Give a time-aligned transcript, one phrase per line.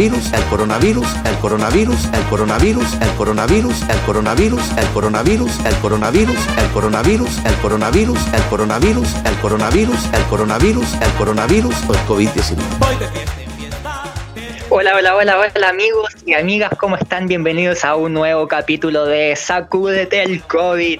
[0.00, 6.48] Coronavirus, el coronavirus, el coronavirus, el coronavirus, el coronavirus, el coronavirus, el coronavirus, el coronavirus,
[6.56, 12.56] el coronavirus, el coronavirus, el coronavirus, el coronavirus, el coronavirus, el coronavirus o el COVID-19.
[12.78, 14.04] Voy de fiesta en fiesta.
[14.70, 17.26] Hola, hola, hola, hola amigos y amigas, ¿cómo están?
[17.28, 20.98] Bienvenidos a un nuevo capítulo de Sacúdete el COVID.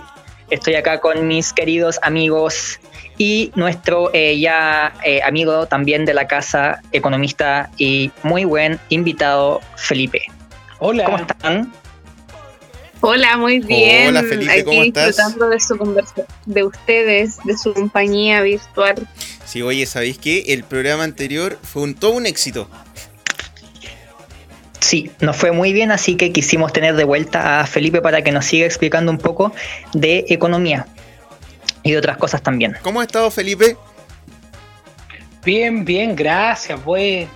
[0.50, 2.78] Estoy acá con mis queridos amigos
[3.20, 9.60] y nuestro eh, ya eh, amigo también de la casa, economista y muy buen invitado,
[9.76, 10.22] Felipe.
[10.78, 11.04] Hola.
[11.04, 11.70] ¿Cómo están?
[13.00, 14.08] Hola, muy bien.
[14.08, 15.08] Hola, Felipe, Aquí ¿cómo estás?
[15.08, 16.14] disfrutando de su conversa,
[16.46, 19.06] de ustedes, de su compañía virtual.
[19.44, 20.44] Sí, oye, ¿sabéis qué?
[20.48, 22.70] El programa anterior fue un, todo un éxito.
[24.80, 28.32] Sí, nos fue muy bien, así que quisimos tener de vuelta a Felipe para que
[28.32, 29.52] nos siga explicando un poco
[29.92, 30.86] de economía
[31.82, 32.76] y de otras cosas también.
[32.82, 33.76] ¿Cómo has estado, Felipe?
[35.44, 36.82] Bien, bien, gracias.
[36.84, 37.28] Buenas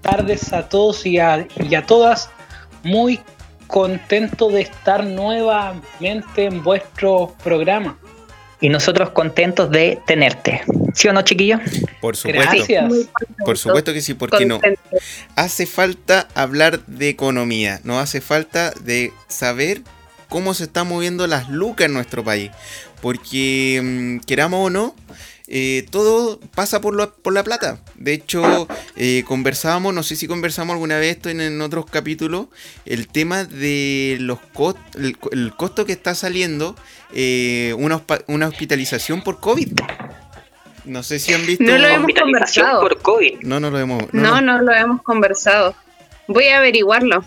[0.00, 2.30] tardes a todos y a, y a todas.
[2.84, 3.20] Muy
[3.66, 7.98] contento de estar nuevamente en vuestro programa.
[8.60, 10.62] Y nosotros contentos de tenerte.
[10.92, 11.60] ¿Sí o no, chiquillo?
[12.00, 12.50] Por supuesto.
[12.50, 12.92] Gracias.
[13.44, 14.60] Por supuesto que sí, porque no.
[15.36, 19.82] Hace falta hablar de economía, no hace falta de saber
[20.28, 22.50] cómo se están moviendo las lucas en nuestro país.
[23.00, 24.94] Porque mm, queramos o no,
[25.46, 27.80] eh, todo pasa por, lo- por la plata.
[27.94, 32.46] De hecho, eh, conversábamos, no sé si conversamos alguna vez esto en, en otros capítulos,
[32.84, 36.74] el tema de los cost el, co- el costo que está saliendo
[37.14, 38.02] eh, una,
[38.48, 39.72] hospitalización por COVID.
[40.84, 41.64] No sé si han visto.
[41.64, 42.80] No lo hemos conversado.
[42.80, 43.40] por COVID.
[43.42, 44.12] No, no lo hemos.
[44.12, 45.74] No, no lo hemos conversado.
[46.26, 47.24] Voy a averiguarlo.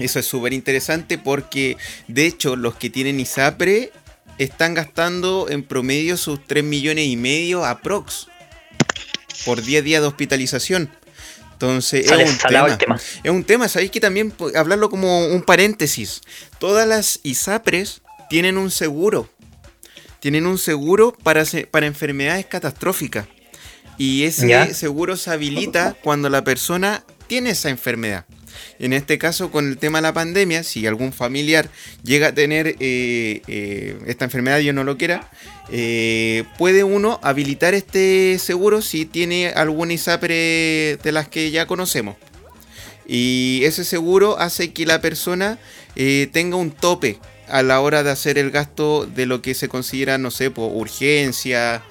[0.00, 1.76] Eso es súper interesante porque,
[2.08, 3.92] de hecho, los que tienen ISAPRE
[4.38, 8.26] están gastando en promedio sus 3 millones y medio aprox
[9.44, 10.90] por 10 días de hospitalización.
[11.52, 12.78] Entonces, Sale es un, tema.
[12.78, 13.00] tema.
[13.22, 16.22] es un tema, sabéis que también hablarlo como un paréntesis.
[16.58, 18.00] Todas las ISAPRES
[18.30, 19.28] tienen un seguro.
[20.20, 23.26] Tienen un seguro para, para enfermedades catastróficas.
[23.98, 24.72] Y ese Ya.
[24.72, 28.24] seguro se habilita cuando la persona tiene esa enfermedad.
[28.80, 31.68] En este caso, con el tema de la pandemia, si algún familiar
[32.02, 35.28] llega a tener eh, eh, esta enfermedad yo no lo quiera,
[35.70, 42.16] eh, puede uno habilitar este seguro si tiene algún ISAPRE de las que ya conocemos.
[43.06, 45.58] Y ese seguro hace que la persona
[46.32, 47.18] tenga un tope
[47.48, 50.72] a la hora de hacer el gasto de lo que se considera, no sé, por
[50.72, 51.82] urgencia,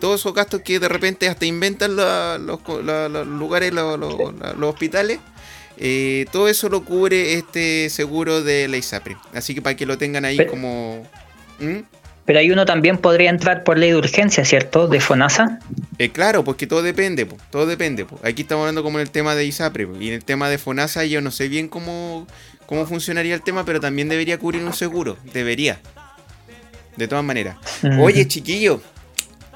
[0.00, 2.60] todos esos gastos que de repente hasta inventan los,
[3.26, 5.20] lugares, los hospitales.
[5.78, 9.16] Eh, todo eso lo cubre este seguro de la ISAPRE.
[9.34, 11.06] Así que para que lo tengan ahí Pero- como...
[11.58, 11.78] ¿Mm?
[12.24, 14.88] Pero ahí uno también podría entrar por ley de urgencia, ¿cierto?
[14.88, 15.60] De FONASA.
[15.98, 18.04] Eh, claro, porque todo depende, po, todo depende.
[18.04, 18.18] po.
[18.24, 20.58] Aquí estamos hablando como en el tema de ISAPRE po, y en el tema de
[20.58, 22.26] FONASA yo no sé bien cómo,
[22.66, 25.78] cómo funcionaría el tema, pero también debería cubrir un seguro, debería.
[26.96, 27.58] De todas maneras.
[28.00, 28.80] Oye, chiquillo,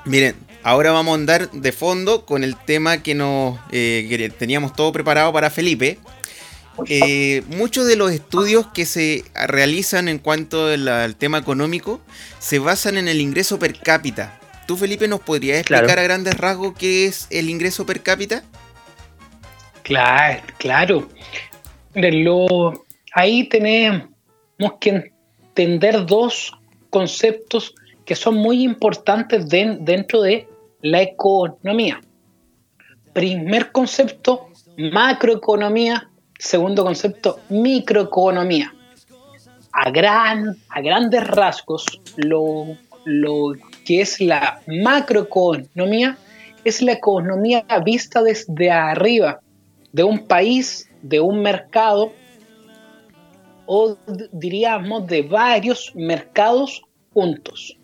[0.04, 4.74] miren, ahora vamos a andar de fondo con el tema que nos eh, que teníamos
[4.74, 5.98] todo preparado para Felipe.
[6.86, 12.00] Eh, muchos de los estudios que se realizan en cuanto al, tema económico
[12.38, 14.38] se basan en el ingreso per cápita.
[14.66, 16.00] ¿Tú, Felipe, nos podrías explicar Claro.
[16.00, 18.44] a grandes rasgos qué es el ingreso per cápita?
[19.82, 21.08] Claro, claro.
[21.94, 22.84] Lo-
[23.14, 24.08] ahí tenemos
[24.80, 25.10] que
[25.48, 26.52] entender dos
[26.88, 30.46] conceptos que son muy importantes den- dentro de
[30.82, 32.00] la economía.
[33.12, 36.08] Primer concepto, macroeconomía.
[36.38, 38.74] Segundo concepto, microeconomía.
[39.72, 41.84] A, gran, a grandes rasgos,
[42.16, 43.52] lo, lo
[43.84, 46.16] que es la macroeconomía
[46.64, 49.40] es la economía vista desde arriba
[49.92, 52.12] de un país, de un mercado,
[53.66, 53.96] o
[54.32, 56.82] diríamos de varios mercados
[57.12, 57.76] juntos.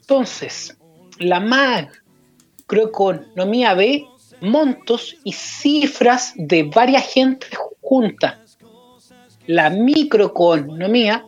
[0.00, 0.76] Entonces,
[1.18, 4.06] la macroeconomía ve
[4.40, 7.46] montos y cifras de varias gente
[7.80, 8.58] juntas.
[9.46, 11.24] La microeconomía,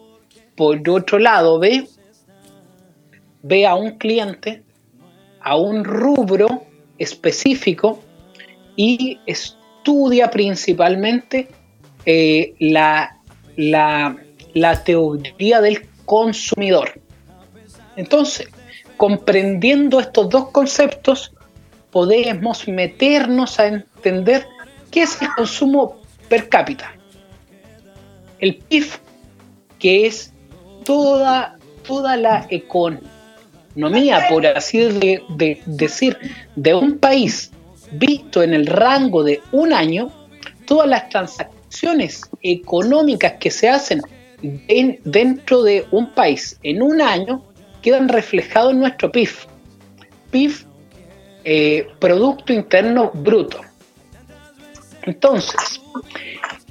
[0.55, 1.89] por otro lado, ve,
[3.43, 4.63] ve a un cliente,
[5.41, 6.65] a un rubro
[6.99, 8.01] específico
[8.75, 11.49] y estudia principalmente
[12.05, 13.19] eh, la,
[13.57, 14.17] la,
[14.55, 17.01] la teoría del consumidor.
[17.97, 18.49] Entonces,
[18.97, 21.33] comprendiendo estos dos conceptos,
[21.91, 24.47] podemos meternos a entender
[24.91, 25.97] qué es el consumo
[26.29, 26.93] per cápita.
[28.39, 28.87] El PIB,
[29.79, 30.33] que es
[30.85, 36.17] toda, toda la economía, por así de- de- decir,
[36.55, 37.51] de un país
[37.93, 40.11] visto en el rango de un año,
[40.67, 44.03] todas las transacciones económicas que se hacen
[44.43, 47.43] en- dentro de un país en un año
[47.87, 49.31] quedan reflejados en nuestro PIB.
[50.33, 50.53] PIB,
[51.45, 53.61] eh, Producto Interno Bruto.
[55.05, 55.81] Entonces,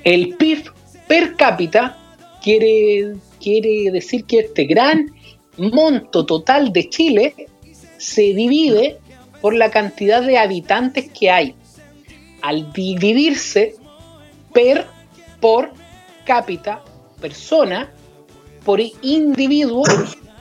[0.04, 0.70] el PIB
[1.08, 1.98] per cápita
[2.44, 5.10] quiere, quiere decir que este gran
[5.58, 7.34] monto total de Chile
[7.98, 8.98] se divide
[9.40, 11.56] por la cantidad de habitantes que hay.
[12.42, 13.76] Al dividirse
[14.54, 14.86] per
[15.40, 15.72] por
[16.26, 16.84] cápita,
[17.22, 17.90] persona,
[18.66, 19.86] por individuo,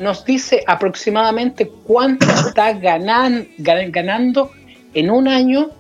[0.01, 4.51] nos dice aproximadamente cuánto está ganan- gan- ganando
[4.93, 5.71] en un año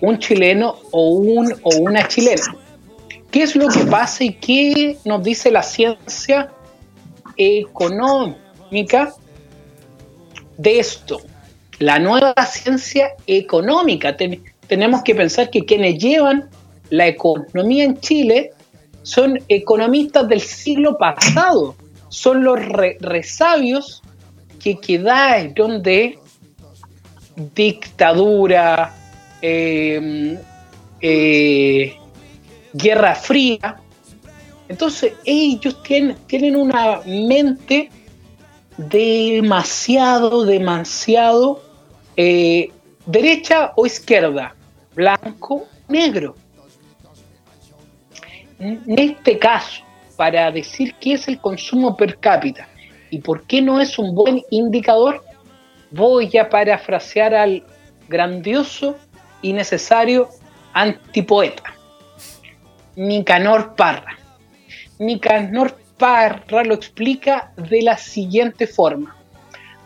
[0.00, 2.56] un chileno o, un, o una chilena.
[3.30, 6.50] ¿Qué es lo que pasa y qué nos dice la ciencia
[7.36, 9.12] económica
[10.56, 11.20] de esto?
[11.78, 14.16] La nueva ciencia económica.
[14.16, 16.48] Ten- tenemos que pensar que quienes llevan
[16.90, 18.52] la economía en Chile
[19.02, 21.74] son economistas del siglo pasado,
[22.08, 24.02] son los re- resabios
[24.62, 26.18] que quedaron de
[27.54, 28.94] dictadura,
[29.40, 30.38] eh,
[31.00, 31.96] eh,
[32.72, 33.80] guerra fría.
[34.68, 37.90] Entonces ellos tienen, tienen una mente
[38.76, 41.62] demasiado, demasiado
[42.16, 42.70] eh,
[43.06, 44.54] derecha o izquierda,
[44.94, 46.34] blanco, negro.
[48.58, 49.82] En este caso,
[50.18, 52.68] para decir qué es el consumo per cápita
[53.08, 55.24] y por qué no es un buen indicador,
[55.92, 57.64] voy a parafrasear al
[58.08, 58.96] grandioso
[59.42, 60.28] y necesario
[60.72, 61.62] antipoeta,
[62.96, 64.18] Nicanor Parra.
[64.98, 69.16] Nicanor Parra lo explica de la siguiente forma.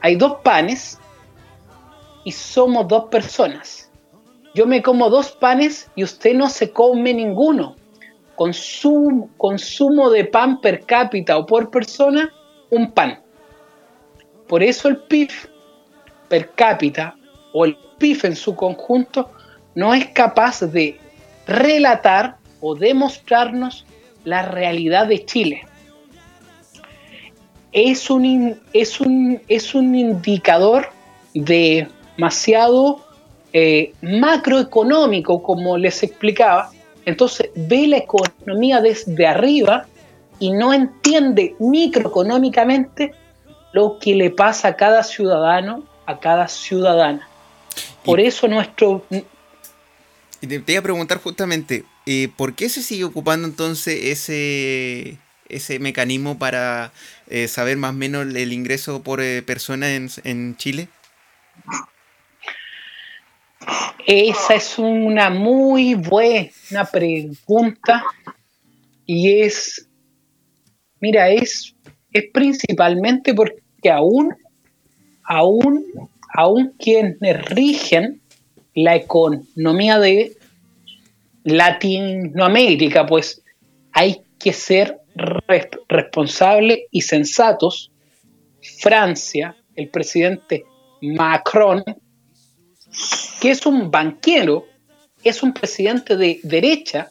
[0.01, 0.99] Hay dos panes
[2.25, 3.91] y somos dos personas.
[4.55, 7.77] Yo me como dos panes y usted no se come ninguno.
[8.37, 12.33] Consumo, de pan per cápita o por persona,
[12.71, 13.21] un pan.
[14.49, 15.31] Por eso el PIB
[16.29, 17.15] per cápita
[17.53, 19.31] o el PIB en su conjunto
[19.75, 20.99] no es capaz de
[21.47, 23.85] relatar o demostrarnos
[24.25, 25.63] la realidad de Chile.
[27.73, 30.91] Es un, es un, es un indicador
[31.35, 33.01] demasiado
[33.53, 36.71] eh, macroeconómico, como les explicaba.
[37.05, 39.87] Entonces ve la economía desde arriba
[40.39, 43.13] y no entiende microeconómicamente
[43.73, 47.29] lo que le pasa a cada ciudadano, a cada ciudadana.
[48.05, 49.05] Por Y- eso nuestro
[50.41, 55.17] Y te, te iba a preguntar justamente, eh, ¿por qué se sigue ocupando entonces ese,
[55.49, 56.93] ese mecanismo para
[57.29, 60.89] eh, saber más o menos el ingreso por eh, persona en, en Chile?
[64.07, 68.03] Esa es una muy buena pregunta
[69.07, 69.89] y es,
[71.01, 71.75] mira, es,
[72.13, 74.35] es principalmente porque aún,
[75.25, 75.85] aún,
[76.35, 78.21] aún quienes rigen
[78.75, 80.37] la economía de
[81.45, 83.43] Latinoamérica, pues
[83.93, 87.91] hay que ser res- responsables y sensatos.
[88.81, 90.65] Francia, el presidente
[91.01, 91.83] Macron,
[93.43, 94.67] que es un banquero,
[95.25, 97.11] es un presidente de derecha,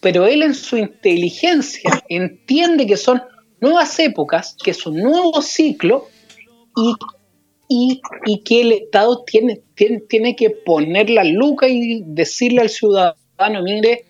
[0.00, 3.22] pero él en su inteligencia entiende que son
[3.60, 6.08] nuevas épocas, que es un nuevo ciclo
[6.76, 6.94] y,
[7.68, 12.70] y- y que el Estado tiene, tiene, tiene que poner la luca y decirle al
[12.70, 14.04] ciudadano, mire,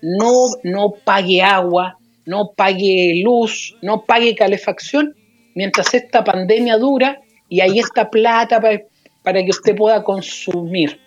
[0.00, 5.14] no, no pague agua, no pague luz, no pague calefacción,
[5.54, 8.80] mientras esta pandemia dura y ahí está plata pa-
[9.22, 10.98] para que usted pueda consumir.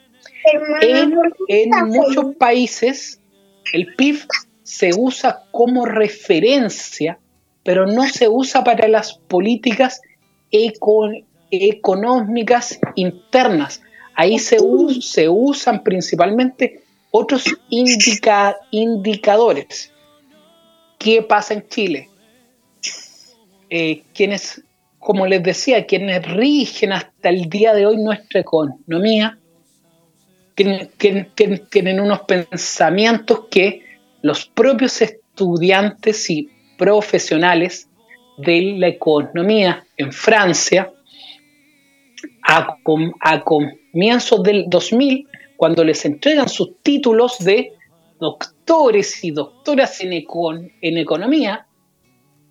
[0.81, 1.13] En,
[1.47, 3.19] en muchos países
[3.73, 4.19] el PIB
[4.63, 7.19] se usa como referencia,
[7.63, 10.01] pero no se usa para las políticas
[10.51, 11.11] eco-
[11.51, 13.81] económicas internas.
[14.15, 14.57] Ahí se,
[15.29, 19.91] usan principalmente otros indica- indicadores.
[20.99, 22.09] ¿Qué pasa en Chile?
[23.69, 24.61] Eh, quienes
[25.03, 29.37] como les decía, quienes rigen hasta el día de hoy nuestra economía,
[30.55, 30.89] tienen,
[31.69, 33.83] tienen- unos pensamientos que
[34.21, 37.89] los propios estudiantes y profesionales
[38.37, 40.91] de la economía en Francia,
[42.43, 47.73] a, com- a comienzos del 2000, cuando les entregan sus títulos de
[48.19, 51.67] doctores y doctoras en economía,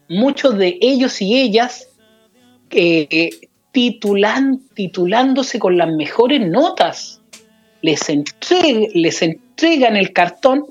[0.09, 1.88] muchos de ellos y ellas
[2.71, 3.30] eh,
[3.73, 7.22] titulan, titulándose con las mejores notas.
[7.83, 10.67] Les, entreg- les entregan el cartón,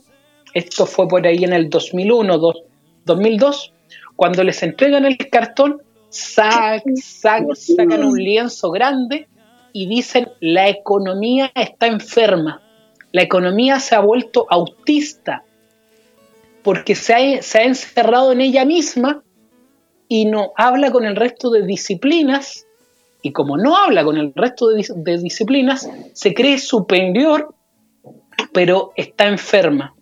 [0.53, 2.63] esto fue por ahí en el 2001, dos-
[3.05, 3.73] 2002,
[4.15, 9.27] cuando les entregan el cartón, sa- sa- sacan un lienzo grande
[9.73, 12.61] y dicen, la economía está enferma,
[13.13, 15.43] la economía se ha vuelto autista,
[16.63, 19.23] porque se ha, se ha encerrado en ella misma
[20.07, 22.65] y no habla con el resto de disciplinas,
[23.21, 27.53] y como no habla con el resto de, dis- de disciplinas, se cree superior,
[28.53, 29.93] pero está enferma.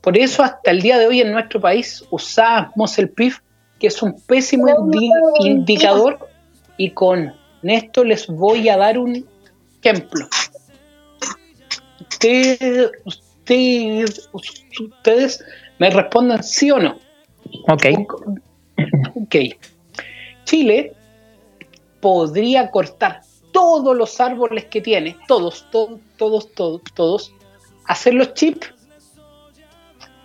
[0.00, 3.34] Por eso hasta el día de hoy en nuestro país usamos el PIB,
[3.78, 5.10] que es un pésimo indi-
[5.46, 6.28] indicador,
[6.76, 9.26] y con esto les voy a dar un
[9.82, 10.26] ejemplo.
[12.00, 14.08] Usted- usted-
[14.80, 15.44] ustedes
[15.78, 16.98] me respondan sí o no.
[17.68, 17.84] Ok.
[19.16, 19.36] Ok.
[20.44, 20.92] Chile
[22.00, 27.34] podría cortar todos los árboles que tiene, todos, todos, todos, todos, todos,
[27.86, 28.72] hacer los chips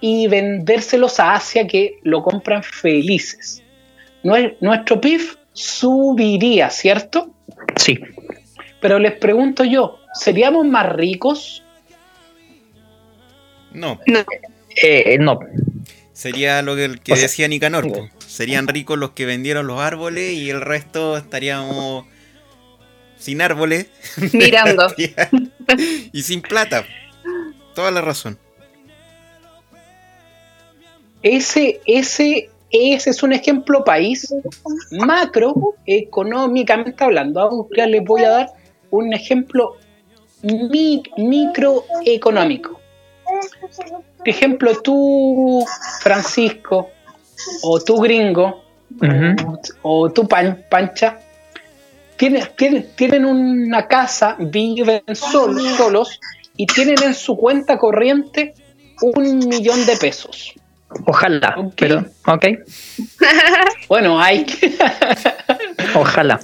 [0.02, 3.64] y vendérselos a Asia que lo compran felices.
[4.24, 5.22] Nue- Nuestro PIB
[5.54, 7.32] subiría, ¿cierto?
[7.78, 8.00] Sí.
[8.82, 11.64] Pero les pregunto yo, ¿seríamos más ricos?
[13.72, 14.00] No,
[14.82, 15.40] Eh, no.
[16.14, 17.88] sería lo que, que O sea, decía Nicanor.
[18.36, 22.04] Serían ricos los que vendieron los árboles y el resto estaríamos
[23.18, 23.88] sin árboles
[24.34, 24.88] Mirando.
[26.12, 26.84] y sin plata.
[27.74, 28.38] Toda la razón.
[31.24, 34.34] Ese, ese, ese es un ejemplo país
[34.92, 37.40] macroeconómicamente hablando.
[37.40, 38.50] Ahora les voy a dar
[38.92, 39.78] un ejemplo
[40.44, 42.82] mi- microeconómico.
[44.18, 45.66] Por ejemplo, tú,
[46.02, 46.90] Francisco,
[47.62, 48.64] o tú, gringo,
[49.82, 51.20] o Pan- Pancha,
[52.18, 56.20] tienen, tienen, tienen una casa, viven sol- solos
[56.56, 58.54] y tienen en su cuenta corriente
[59.02, 60.54] un millón de pesos.
[61.06, 61.56] Ojalá.
[61.76, 62.46] Pero, ok.
[63.90, 64.74] Bueno, hay que...
[65.96, 66.40] Ojalá.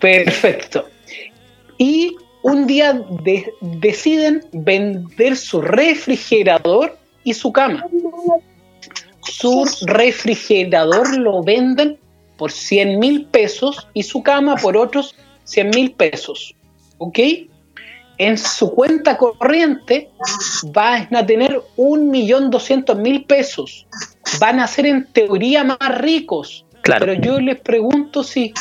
[0.00, 0.88] Perfecto.
[1.78, 2.92] Y un día
[3.22, 7.84] de- deciden vender su refrigerador y su cama.
[9.30, 11.98] Su refrigerador lo venden
[12.36, 15.14] por 100 mil pesos y su cama por otros
[15.44, 16.54] 100 mil pesos.
[16.98, 17.18] ¿Ok?
[18.18, 20.10] En su cuenta corriente
[20.72, 23.86] van a tener 1.200.000 pesos.
[24.40, 26.64] Van a ser en teoría más ricos.
[26.80, 27.04] Claro.
[27.04, 28.54] Pero yo les pregunto si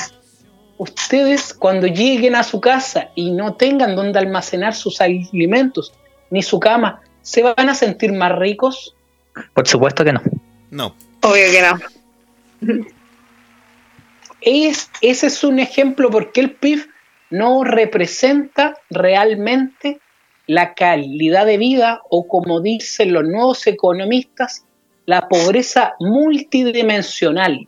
[0.77, 5.93] ustedes cuando lleguen a su casa y no tengan donde almacenar sus alimentos
[6.29, 8.95] ni su cama, ¿se van a sentir más ricos?
[9.53, 10.22] Por supuesto que no.
[10.75, 10.94] No.
[11.22, 12.84] Obvio que no.
[14.41, 16.86] Es, ese es un ejemplo porque el PIB
[17.29, 20.00] no representa realmente
[20.48, 24.65] la calidad de vida o como dicen los nuevos economistas,
[25.05, 27.67] la pobreza multidimensional.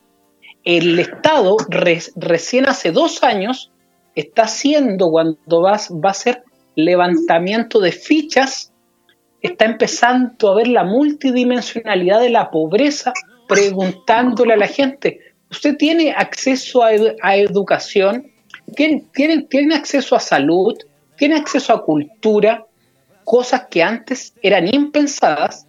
[0.64, 3.72] El Estado re- recién hace dos años
[4.14, 6.42] está haciendo cuando va, va a hacer
[6.76, 8.67] levantamiento de fichas,
[9.42, 13.12] está empezando a ver la multidimensionalidad de la pobreza,
[13.48, 18.30] preguntándole a la gente, ¿usted tiene acceso a, edu- a educación?
[18.74, 20.76] ¿Tiene, tiene, ¿Tiene acceso a salud?
[21.16, 22.64] ¿Tiene acceso a cultura?
[23.24, 25.66] Cosas que antes eran impensadas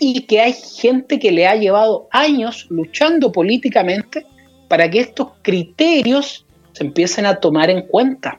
[0.00, 4.26] y que hay gente que le ha llevado años luchando políticamente
[4.68, 8.38] para que estos criterios se empiecen a tomar en cuenta.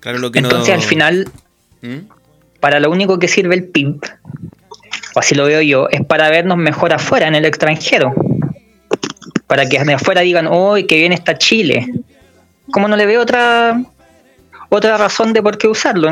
[0.00, 0.74] Claro, lo que Entonces, no.
[0.74, 1.30] al final,
[1.82, 1.96] ¿Mm?
[2.60, 4.00] Para lo único que sirve el PIB,
[5.14, 8.12] o así lo veo yo, es para vernos mejor afuera, en el extranjero.
[9.46, 11.86] Para que de afuera digan, ¡oh, qué bien está Chile!
[12.70, 13.80] Como no le veo otra
[14.68, 16.10] otra razón de por qué usarlo?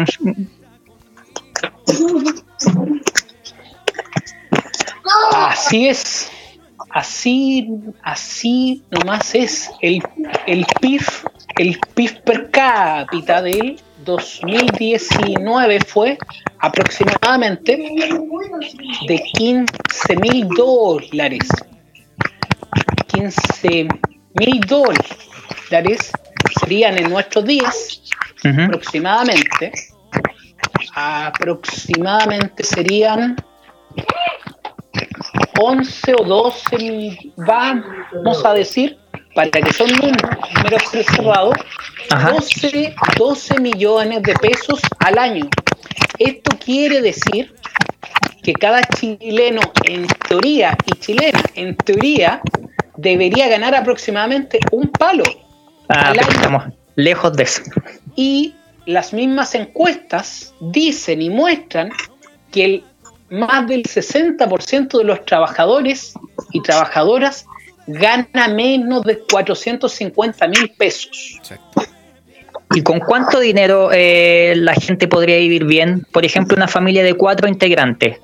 [5.35, 6.31] Así es.
[6.91, 7.69] Así,
[8.03, 10.03] así nomás es el,
[10.47, 11.03] el PIB,
[11.59, 16.17] el PIB per cápita del 2019 fue
[16.61, 17.77] aproximadamente
[19.09, 21.49] de 15 mil dólares.
[23.09, 23.89] 15
[24.35, 26.13] mil dólares
[26.61, 28.03] serían en nuestros días
[28.45, 28.63] Ujú.
[28.63, 29.73] aproximadamente
[30.95, 33.37] aproximadamente serían
[35.59, 38.99] 11 o 12 mil- vamos a decir
[39.37, 40.83] para que son números
[41.14, 41.55] cerrados
[42.11, 42.33] Ajá.
[42.33, 45.47] 12, 12 millones de pesos al año
[46.19, 47.55] esto quiere decir
[48.43, 52.40] que cada chileno en teoría y chilena en teoría
[52.97, 55.25] debería ganar aproximadamente un palo
[55.88, 56.37] Ah, al pero año.
[56.37, 56.64] estamos
[56.97, 57.62] lejos de eso.
[58.16, 58.55] y
[58.87, 61.90] las mismas encuestas dicen y muestran
[62.52, 62.85] que el,
[63.31, 66.14] más del 60% de los trabajadores
[66.52, 67.47] y trabajadoras
[67.87, 71.35] gana menos de 450 mil pesos.
[71.38, 71.83] Exacto.
[72.75, 76.05] ¿Y con cuánto dinero eh, la gente podría vivir bien?
[76.12, 78.19] Por ejemplo, una familia de cuatro integrantes.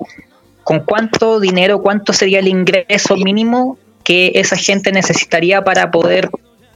[0.63, 6.29] ¿Con cuánto dinero, cuánto sería el ingreso mínimo que esa gente necesitaría para poder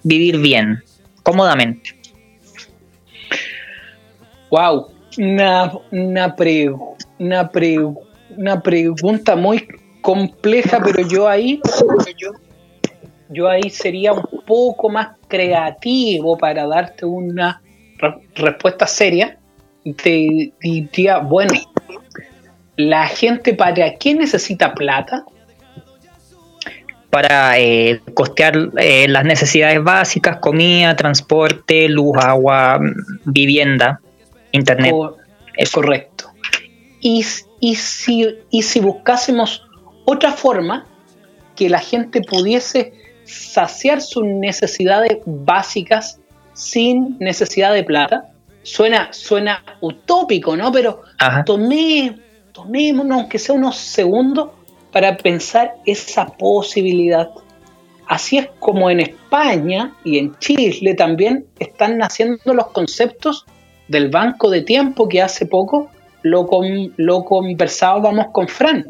[0.03, 0.81] vivir bien,
[1.23, 1.91] cómodamente?
[4.49, 6.73] Wow, una, una, pre-
[7.19, 7.79] una, pre-
[8.37, 9.67] una pregunta muy
[10.01, 11.59] compleja, pero yo ahí,
[12.17, 12.31] yo
[13.49, 17.61] ahí sería un poco más creativo para darte una
[17.97, 19.37] re- respuesta seria.
[20.03, 21.53] Te diría, bueno,
[22.75, 25.23] la gente para qué necesita plata?
[27.09, 32.79] Para eh, costear eh, las necesidades básicas, comida, transporte, luz, agua,
[33.25, 34.01] vivienda,
[34.51, 34.93] internet.
[35.55, 35.81] Eso.
[35.81, 36.31] Correcto.
[36.99, 37.25] Y,
[37.59, 39.63] y, si, y si buscásemos
[40.05, 40.85] otra forma
[41.55, 42.93] que la gente pudiese
[43.27, 46.19] saciar sus necesidades básicas
[46.53, 48.31] sin necesidad de plata,
[48.63, 50.71] suena, suena utópico, ¿no?
[50.71, 51.43] Pero Ajá.
[51.45, 52.17] tomé,
[52.53, 54.49] tomémonos, aunque sea unos segundos,
[54.91, 57.29] para pensar esa posibilidad.
[58.07, 63.45] Así es como en España y en Chile también están naciendo los conceptos
[63.89, 65.89] del banco de tiempo que hace poco
[66.23, 68.85] lo, con- lo conversábamos con Fran,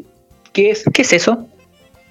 [0.52, 1.46] que es ¿Qué es eso?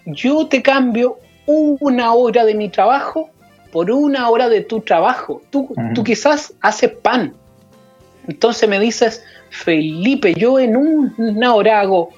[0.05, 3.29] yo te cambio una hora de mi trabajo
[3.71, 5.41] por una hora de tu trabajo.
[5.49, 7.33] Tú, tú quizás haces pan.
[8.27, 12.09] Entonces me dices, Felipe, yo en un- una hora hago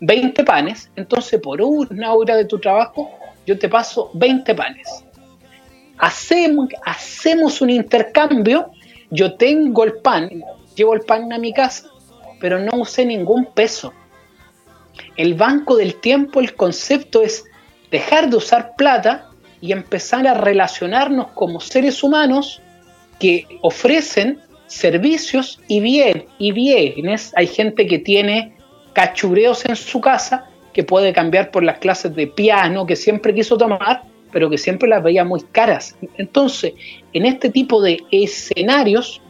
[0.00, 3.10] 20 panes, entonces por una hora de tu trabajo
[3.46, 5.04] yo te paso 20 panes.
[5.98, 8.70] Hacemos, hacemos un intercambio,
[9.10, 10.30] yo tengo el pan,
[10.76, 11.88] llevo el pan a mi casa,
[12.40, 13.92] pero no usé ningún peso.
[15.16, 17.44] El banco del tiempo, el concepto es
[17.90, 19.26] dejar de usar plata
[19.60, 22.60] y empezar a relacionarnos como seres humanos
[23.18, 27.32] que ofrecen servicios y bien y bienes.
[27.36, 28.54] Hay gente que tiene
[28.92, 33.56] cachureos en su casa que puede cambiar por las clases de piano que siempre quiso
[33.56, 35.96] tomar, pero que siempre las veía muy caras.
[36.18, 36.74] Entonces,
[37.12, 39.20] en este tipo de escenarios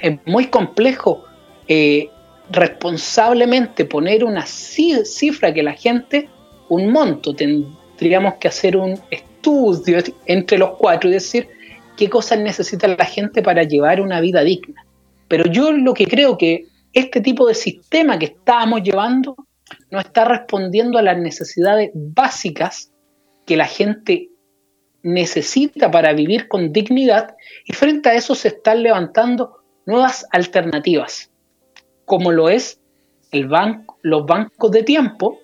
[0.00, 1.24] es muy complejo
[1.68, 2.08] eh,
[2.50, 6.28] responsablemente poner una ci- cifra que la gente,
[6.68, 11.48] un monto, tendríamos que hacer un estudio entre los cuatro y decir
[11.96, 14.84] qué cosas necesita la gente para llevar una vida digna.
[15.28, 19.36] Pero yo lo que creo que este tipo de sistema que estábamos llevando
[19.90, 22.92] no está respondiendo a las necesidades básicas
[23.46, 24.30] que la gente
[25.02, 31.30] necesita para vivir con dignidad y frente a eso se están levantando nuevas alternativas,
[32.06, 32.80] como lo es
[33.30, 35.40] el banco, los bancos de tiempo.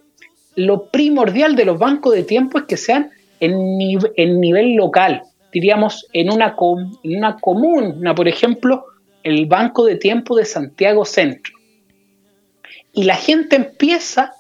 [0.57, 3.11] Lo primordial de los bancos de tiempo es que sean
[3.41, 8.85] en, ni- en nivel local, diríamos en una, com- en una comuna, por ejemplo,
[9.23, 11.55] el Banco de Tiempo de Santiago Centro.
[12.93, 14.33] Y la gente empieza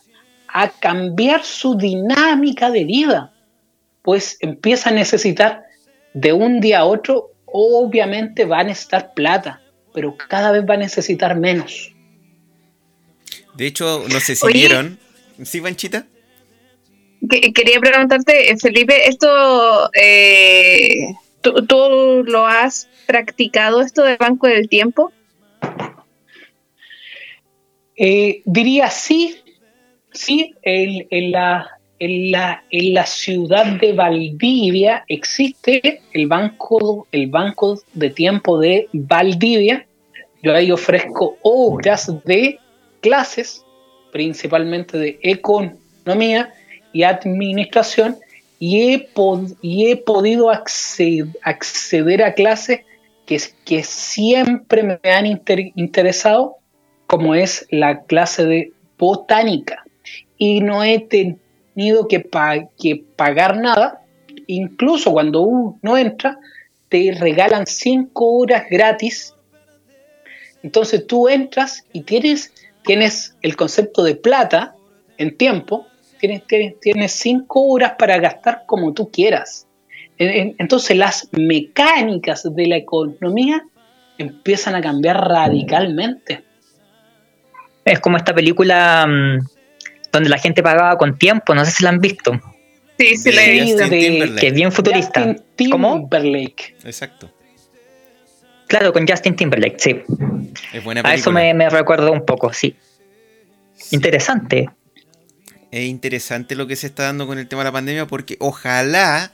[0.49, 3.33] a cambiar su dinámica de vida,
[4.03, 5.63] pues empieza a necesitar
[6.15, 9.61] de un día a otro, obviamente va a necesitar plata,
[9.95, 11.93] pero cada vez va a necesitar menos.
[13.55, 14.55] De hecho, no sé si Oye.
[14.55, 14.99] vieron.
[15.43, 16.07] ¿Sí, Panchita?
[17.29, 24.47] Que- quería preguntarte, eh, Felipe, esto, eh, ¿tú, tú lo has practicado esto de Banco
[24.47, 25.13] del Tiempo?
[27.97, 29.37] Eh, diría sí,
[30.13, 37.27] sí, en, en la, en, la, en la ciudad de Valdivia existe el banco, el
[37.27, 39.87] banco de tiempo de Valdivia.
[40.43, 42.59] Yo ahí ofrezco horas de
[43.03, 43.67] clases,
[44.13, 46.53] principalmente de economía
[46.93, 48.17] y administración,
[48.59, 52.81] y he, podido acceder, a clases
[53.27, 56.57] que, siempre me han inter- interesado
[57.07, 59.83] como es la clase de botánica.
[60.37, 62.29] Y no he tenido que,
[62.79, 64.01] que pagar nada
[64.55, 66.39] incluso cuando uno entra,
[66.89, 69.35] te regalan 5 horas gratis.
[70.63, 72.53] Entonces tú entras y tienes,
[72.85, 74.75] tienes el concepto de plata
[75.19, 75.87] en tiempo,
[76.19, 79.67] tienes, tienes, tienes cinco horas para gastar como tú quieras.
[80.19, 83.65] En- en- Entonces las mecánicas de la economía
[84.19, 86.43] empiezan a cambiar radicalmente.
[87.85, 89.39] Es como esta película mm,
[90.13, 92.33] donde la gente pagaba con tiempo, no sé si la han visto,
[92.99, 93.89] Sí, sí, la he visto.
[93.89, 95.25] que es bien futurista.
[95.25, 95.95] Justin ¿Cómo?
[96.11, 96.77] Timberlake.
[96.85, 97.31] Exacto.
[98.71, 100.01] Claro, con Justin Timberlake, sí.
[100.73, 102.77] Es buena A eso me, me recuerdo un poco, sí.
[103.75, 103.97] Sí.
[103.97, 104.71] Interesante.
[105.73, 109.33] Es interesante lo que se está dando con el tema de la pandemia porque ojalá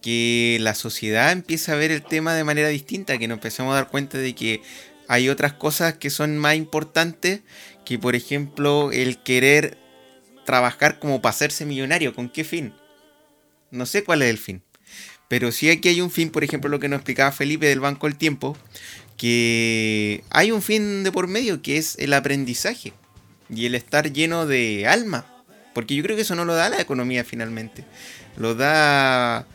[0.00, 3.76] que la sociedad empiece a ver el tema de manera distinta, que nos empecemos a
[3.76, 4.62] dar cuenta de que
[5.06, 7.42] hay otras cosas que son más importantes
[7.84, 9.78] que, por ejemplo, el querer
[10.44, 12.16] trabajar como para hacerse millonario.
[12.16, 12.74] ¿Con qué fin?
[13.70, 14.60] No sé cuál es el fin.
[15.32, 18.06] Pero sí aquí hay un fin, por ejemplo, lo que nos explicaba Felipe del Banco
[18.06, 18.54] del Tiempo,
[19.16, 22.92] que hay un fin de por medio, que es el aprendizaje
[23.48, 25.24] y el estar lleno de alma.
[25.72, 27.86] Porque yo creo que eso no lo da la economía finalmente.
[28.36, 29.46] Lo da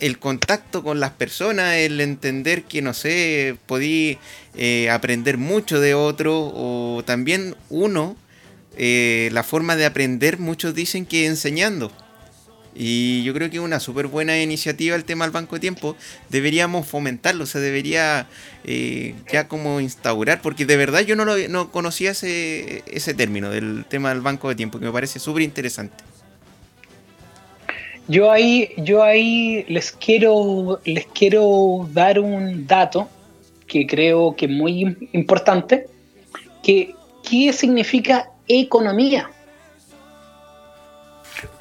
[0.00, 4.18] el contacto con las personas, el entender que, no sé, podí
[4.56, 8.14] eh, aprender mucho de otro, o también uno,
[8.76, 11.90] eh, la forma de aprender, muchos dicen que enseñando.
[12.78, 15.96] Y yo creo que es una súper buena iniciativa el tema del banco de tiempo.
[16.28, 18.26] Deberíamos fomentarlo, se debería
[18.64, 23.48] eh, ya como instaurar, porque de verdad yo no, lo, no conocía ese, ese término
[23.48, 26.04] del tema del banco de tiempo, que me parece súper interesante.
[28.08, 33.08] Yo ahí, yo ahí les quiero, les quiero dar un dato
[33.66, 35.86] que creo que es muy im- importante,
[36.62, 36.94] que
[37.28, 39.30] ¿qué significa economía?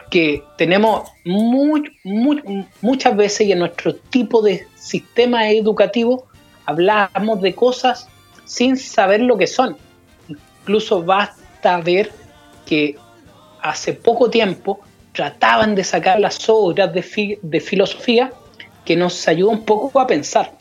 [0.09, 6.25] Que tenemos mu- mu- muchas veces y en nuestro tipo de sistema educativo
[6.65, 8.07] hablamos de cosas
[8.45, 9.75] sin saber lo que son.
[10.27, 12.11] Incluso basta ver
[12.65, 12.95] que
[13.61, 14.79] hace poco tiempo
[15.11, 18.31] trataban de sacar las obras de, de filosofía
[18.83, 20.51] que nos ayuda un poco a pensar.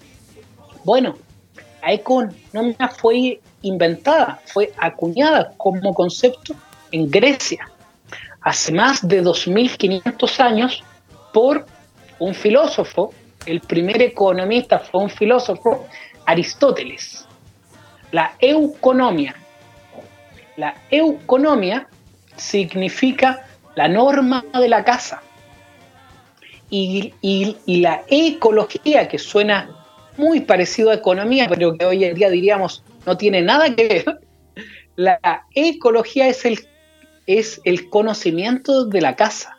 [0.84, 1.16] Bueno,
[1.82, 6.54] la economía fue inventada, fue acuñada como concepto
[6.92, 7.68] en Grecia
[8.44, 10.84] hace más de 2500 años
[11.32, 11.66] por
[12.18, 13.12] un filósofo,
[13.46, 15.86] el primer economista fue un filósofo,
[16.26, 17.26] Aristóteles.
[18.12, 19.34] La euconomia.
[20.56, 21.88] La euconomia
[22.36, 25.22] significa la norma de la casa.
[26.70, 29.70] Y, y- y la ecología, que suena
[30.16, 34.20] muy parecido a economía, pero que hoy en día diríamos no tiene nada que ver,
[34.96, 36.58] la ecología es el,
[37.26, 39.58] es el conocimiento de la casa.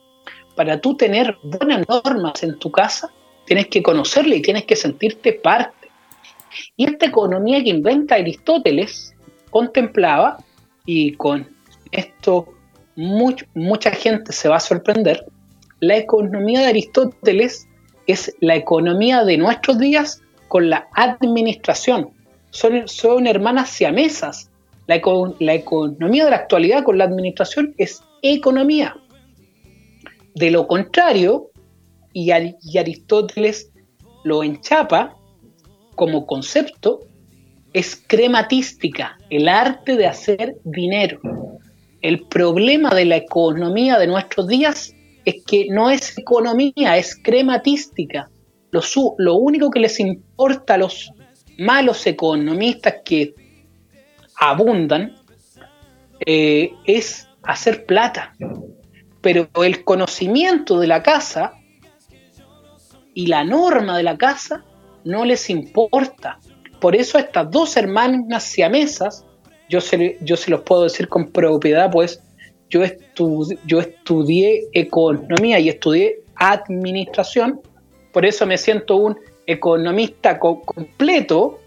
[0.56, 3.10] Para tú tener buenas normas en tu casa,
[3.46, 5.90] tienes que conocerla y tienes que sentirte parte.
[6.78, 9.14] Y esta economía que inventa Aristóteles
[9.50, 10.38] contemplaba,
[10.86, 11.48] y con
[11.92, 12.54] esto
[12.96, 15.26] much- mucha gente se va a sorprender,
[15.80, 17.68] la economía de Aristóteles
[18.08, 22.12] es la economía de nuestros días con la administración.
[22.52, 24.50] Son, son hermanas siamesas.
[24.88, 28.96] La, eco- la economía de la actualidad con la administración es economía.
[30.36, 31.50] De lo contrario,
[32.14, 33.72] y, Ari- y Aristóteles
[34.24, 35.16] lo enchapa
[35.96, 37.00] como concepto,
[37.74, 41.20] es crematística, el arte de hacer dinero.
[42.02, 44.94] El problema de la economía de nuestros días
[45.26, 48.30] es que no es economía, es crematística.
[48.72, 48.82] Lo,
[49.18, 51.12] lo único que les importa a los
[51.58, 53.34] malos economistas que
[54.38, 55.16] abundan
[56.26, 58.34] eh, es hacer plata.
[59.22, 61.54] Pero el conocimiento de la casa
[63.14, 64.64] y la norma de la casa
[65.04, 66.40] no les importa.
[66.80, 69.26] Por eso estas dos hermanas siamesas,
[69.70, 72.22] yo se, yo se los puedo decir con propiedad, pues
[72.70, 77.62] yo, estu- yo estudié economía y estudié administración,
[78.12, 79.18] por eso me siento un
[79.48, 81.60] economista co- completo,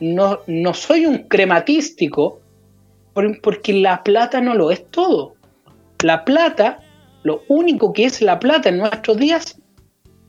[0.00, 2.40] no, no soy un crematístico,
[3.14, 5.34] por- porque la plata no lo es todo.
[6.02, 6.80] La plata,
[7.22, 9.60] lo único que es la plata en nuestros días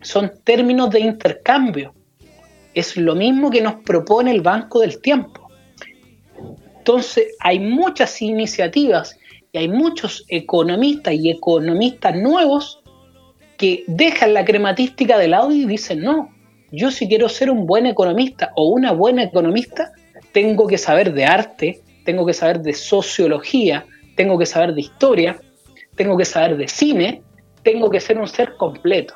[0.01, 1.93] son términos de intercambio.
[2.73, 5.47] Es lo mismo que nos propone el Banco del Tiempo.
[6.77, 9.17] Entonces, hay muchas iniciativas
[9.51, 12.81] y hay muchos economistas y economistas nuevos
[13.57, 16.33] que dejan la crematística de lado y dicen, no,
[16.71, 19.91] yo si quiero ser un buen economista o una buena economista,
[20.31, 25.39] tengo que saber de arte, tengo que saber de sociología, tengo que saber de historia,
[25.95, 27.23] tengo que saber de cine,
[27.63, 29.15] tengo que ser un ser completo.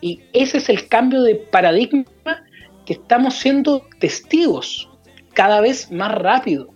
[0.00, 2.44] Y ese es el cambio de paradigma
[2.84, 4.88] que estamos siendo testigos
[5.32, 6.68] cada vez más rápido.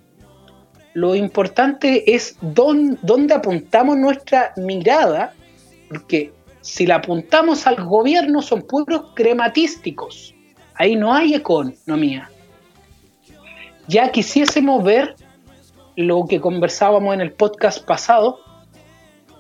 [0.95, 5.35] Lo importante es dónde, apuntamos nuestra mirada,
[5.89, 6.33] porque
[6.69, 10.35] si la apuntamos al gobierno son puros crematísticos.
[10.75, 12.31] Ahí no hay economía.
[13.87, 15.17] Ya quisiésemos ver
[15.97, 18.41] lo que conversábamos en el podcast pasado,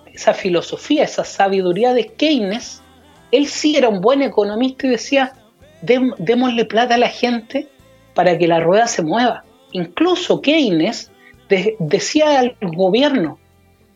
[0.06, 2.82] esa filosofía, esa sabiduría de Keynes.
[3.30, 5.34] Él sí era un buen economista y decía,
[5.82, 7.68] "Dem- démosle plata a la gente
[8.14, 9.44] para que la rueda se mueva.
[9.72, 11.12] Incluso Keynes
[11.50, 13.38] de- decía al gobierno,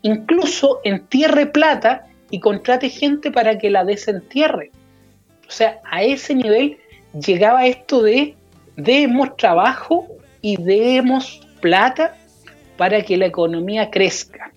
[0.02, 4.72] incluso entierre plata y contrate gente para que la desentierre.
[5.46, 6.78] O sea, a ese nivel
[7.12, 8.34] llegaba esto de
[8.76, 10.08] demos trabajo
[10.40, 12.16] y demos plata
[12.78, 14.50] para que la economía crezca.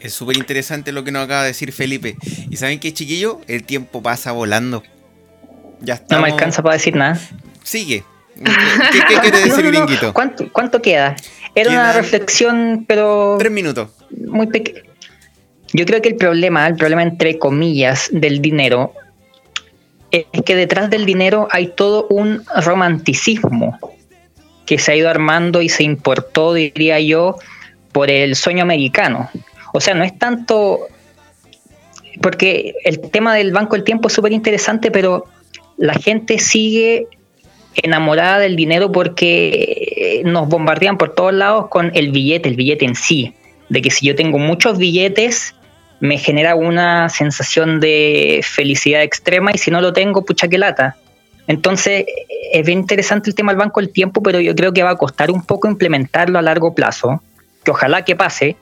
[0.00, 2.16] Es súper interesante lo que nos acaba de decir Felipe.
[2.50, 3.40] ¿Y saben qué, chiquillo?
[3.46, 4.82] El tiempo pasa volando.
[5.80, 6.16] Ya está.
[6.16, 7.20] No me alcanza para decir nada.
[7.62, 8.04] Sigue.
[8.36, 9.86] ¿Qué, qué quiere decir, No, no, no.
[9.86, 10.14] gringuito?
[10.14, 11.14] ¿Cuánto, ¿Cuánto queda?
[11.54, 13.90] Era una reflexión, pero Tres minutos.
[14.10, 14.87] muy pequeña.
[15.72, 18.94] Yo creo que el problema, el problema entre comillas del dinero,
[20.10, 23.78] es que detrás del dinero hay todo un romanticismo
[24.64, 27.36] que se ha ido armando y se importó, diría yo,
[27.92, 29.30] por el sueño americano.
[29.72, 30.80] O sea, no es tanto
[32.20, 35.24] porque el tema del Banco del Tiempo es súper interesante, pero
[35.76, 37.06] la gente sigue
[37.74, 42.94] enamorada del dinero porque nos bombardean por todos lados con el billete, el billete en
[42.94, 43.34] sí.
[43.68, 45.54] De que si yo tengo muchos billetes,
[46.00, 50.96] me genera una sensación de felicidad extrema y si no lo tengo, pucha que lata.
[51.46, 52.04] Entonces,
[52.52, 54.96] es bien interesante el tema del Banco del Tiempo, pero yo creo que va a
[54.96, 57.22] costar un poco implementarlo a largo plazo,
[57.64, 58.56] que ojalá que pase,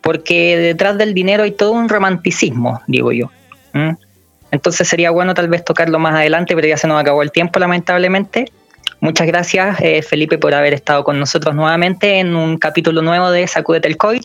[0.00, 3.30] porque detrás del dinero hay todo un romanticismo, digo yo.
[4.50, 7.58] Entonces sería bueno tal vez tocarlo más adelante, pero ya se nos acabó el tiempo
[7.58, 8.46] lamentablemente.
[9.00, 13.46] Muchas gracias eh, Felipe por haber estado con nosotros nuevamente en un capítulo nuevo de
[13.46, 14.22] Sacúdete el COVID.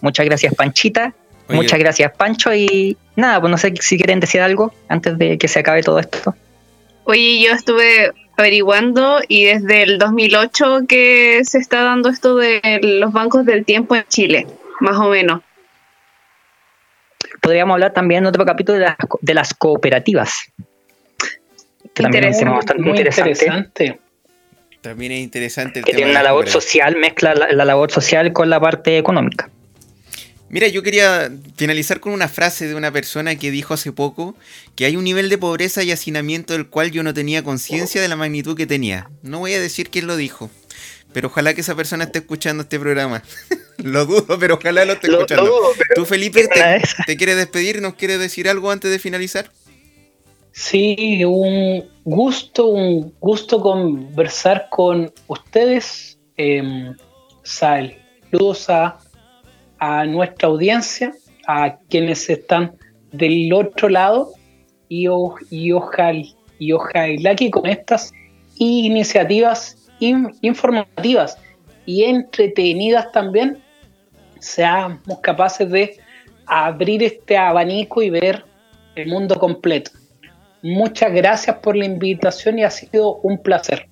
[0.00, 1.14] Muchas gracias Panchita.
[1.48, 1.56] Oye.
[1.56, 5.48] Muchas gracias Pancho y nada, pues no sé si quieren decir algo antes de que
[5.48, 6.34] se acabe todo esto.
[7.04, 13.12] Oye, yo estuve averiguando y desde el 2008 que se está dando esto de los
[13.12, 14.46] bancos del tiempo en Chile,
[14.80, 15.40] más o menos.
[17.40, 20.52] Podríamos hablar también en otro capítulo de las, co- de las cooperativas.
[21.94, 23.30] Que también es un tema bastante Muy interesante.
[23.30, 24.00] interesante.
[24.80, 28.32] También es interesante el Que tema tiene las labor social, mezcla la, la labor social
[28.32, 29.48] con la parte económica.
[30.48, 34.36] Mira, yo quería finalizar con una frase de una persona que dijo hace poco
[34.76, 38.06] que hay un nivel de pobreza y hacinamiento del cual yo no tenía conciencia de
[38.08, 39.10] la magnitud que tenía.
[39.22, 40.48] No voy a decir quién lo dijo,
[41.12, 43.24] pero ojalá que esa persona esté escuchando este programa.
[43.78, 45.46] lo dudo, pero ojalá lo esté Lo- lo escuchando.
[45.50, 46.48] dudo, pero ¿Tú, Felipe,
[47.06, 47.82] te, quieres despedir?
[47.82, 49.50] ¿Nos quieres decir algo antes de finalizar?
[50.52, 56.18] Sí, un gusto, un gusto conversar con ustedes.
[56.38, 56.92] Eh,
[57.42, 58.98] saludos a,
[59.78, 61.12] a nuestra audiencia,
[61.46, 62.76] a quienes están
[63.12, 64.30] del otro lado
[64.88, 66.22] y, o- y, ojalá,
[66.58, 68.12] y ojalá que con estas
[68.58, 71.38] iniciativas in- informativas
[71.84, 73.58] y entretenidas también
[74.40, 75.96] seamos capaces de
[76.46, 78.44] abrir este abanico y ver
[78.94, 79.90] el mundo completo.
[80.62, 83.88] Muchas gracias por la invitación y ha sido un placer.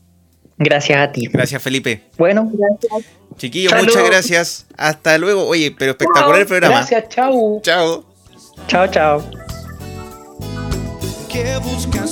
[0.56, 1.26] Gracias a ti.
[1.32, 2.02] Gracias, Felipe.
[2.16, 2.50] Bueno,
[3.36, 3.86] Chiquillos, Salud.
[3.86, 4.66] muchas gracias.
[4.76, 5.46] Hasta luego.
[5.46, 6.76] Oye, pero espectacular el programa.
[6.76, 7.60] Gracias, chau.
[7.62, 8.04] Chao.
[8.68, 9.24] chao, chao.
[11.28, 12.10] que buscas